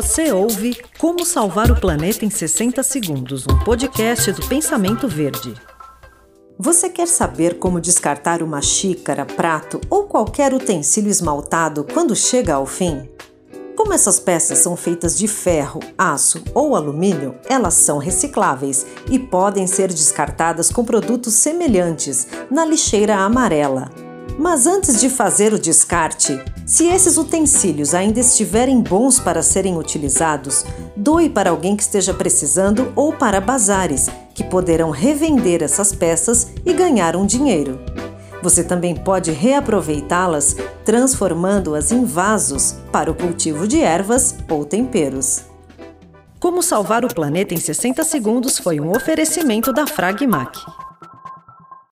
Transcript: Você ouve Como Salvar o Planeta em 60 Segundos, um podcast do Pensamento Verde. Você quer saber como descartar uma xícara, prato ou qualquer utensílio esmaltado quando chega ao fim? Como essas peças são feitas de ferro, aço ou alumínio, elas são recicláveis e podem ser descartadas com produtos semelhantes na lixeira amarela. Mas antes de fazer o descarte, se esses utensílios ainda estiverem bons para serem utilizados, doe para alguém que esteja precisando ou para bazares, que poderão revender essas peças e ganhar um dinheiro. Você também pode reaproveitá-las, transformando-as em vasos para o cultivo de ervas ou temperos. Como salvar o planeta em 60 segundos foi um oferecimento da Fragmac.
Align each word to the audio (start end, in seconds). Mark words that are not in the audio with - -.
Você 0.00 0.30
ouve 0.32 0.80
Como 0.96 1.26
Salvar 1.26 1.72
o 1.72 1.80
Planeta 1.80 2.24
em 2.24 2.30
60 2.30 2.84
Segundos, 2.84 3.44
um 3.48 3.58
podcast 3.64 4.30
do 4.30 4.46
Pensamento 4.46 5.08
Verde. 5.08 5.52
Você 6.56 6.88
quer 6.88 7.08
saber 7.08 7.58
como 7.58 7.80
descartar 7.80 8.40
uma 8.40 8.62
xícara, 8.62 9.26
prato 9.26 9.80
ou 9.90 10.04
qualquer 10.04 10.54
utensílio 10.54 11.10
esmaltado 11.10 11.84
quando 11.92 12.14
chega 12.14 12.54
ao 12.54 12.64
fim? 12.64 13.10
Como 13.74 13.92
essas 13.92 14.20
peças 14.20 14.58
são 14.58 14.76
feitas 14.76 15.18
de 15.18 15.26
ferro, 15.26 15.80
aço 15.98 16.44
ou 16.54 16.76
alumínio, 16.76 17.34
elas 17.48 17.74
são 17.74 17.98
recicláveis 17.98 18.86
e 19.10 19.18
podem 19.18 19.66
ser 19.66 19.88
descartadas 19.88 20.70
com 20.70 20.84
produtos 20.84 21.34
semelhantes 21.34 22.28
na 22.48 22.64
lixeira 22.64 23.16
amarela. 23.16 23.90
Mas 24.38 24.68
antes 24.68 25.00
de 25.00 25.10
fazer 25.10 25.52
o 25.52 25.58
descarte, 25.58 26.40
se 26.64 26.86
esses 26.86 27.16
utensílios 27.16 27.92
ainda 27.92 28.20
estiverem 28.20 28.80
bons 28.80 29.18
para 29.18 29.42
serem 29.42 29.76
utilizados, 29.76 30.64
doe 30.94 31.28
para 31.28 31.50
alguém 31.50 31.74
que 31.74 31.82
esteja 31.82 32.14
precisando 32.14 32.92
ou 32.94 33.12
para 33.12 33.40
bazares, 33.40 34.08
que 34.32 34.44
poderão 34.44 34.90
revender 34.90 35.60
essas 35.60 35.92
peças 35.92 36.52
e 36.64 36.72
ganhar 36.72 37.16
um 37.16 37.26
dinheiro. 37.26 37.80
Você 38.40 38.62
também 38.62 38.94
pode 38.94 39.32
reaproveitá-las, 39.32 40.54
transformando-as 40.84 41.90
em 41.90 42.04
vasos 42.04 42.76
para 42.92 43.10
o 43.10 43.14
cultivo 43.16 43.66
de 43.66 43.80
ervas 43.80 44.36
ou 44.48 44.64
temperos. 44.64 45.42
Como 46.38 46.62
salvar 46.62 47.04
o 47.04 47.12
planeta 47.12 47.54
em 47.54 47.58
60 47.58 48.04
segundos 48.04 48.56
foi 48.56 48.78
um 48.78 48.92
oferecimento 48.92 49.72
da 49.72 49.84
Fragmac. 49.84 50.56